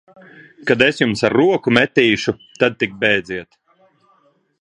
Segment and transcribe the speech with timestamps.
[0.69, 3.55] Kad es jums ar roku metīšu, tad tik bēdziet!